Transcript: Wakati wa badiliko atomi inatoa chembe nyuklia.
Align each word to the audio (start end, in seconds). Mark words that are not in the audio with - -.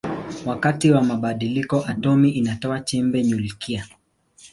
Wakati 0.45 0.91
wa 0.91 1.01
badiliko 1.01 1.85
atomi 1.87 2.29
inatoa 2.29 2.79
chembe 2.79 3.23
nyuklia. 3.25 3.85